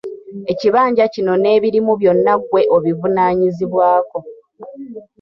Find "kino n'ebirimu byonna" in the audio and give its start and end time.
1.13-2.33